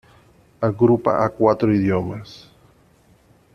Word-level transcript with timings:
Agrupa 0.59 1.19
a 1.25 1.29
cuatro 1.29 1.71
idiomas. 1.71 2.33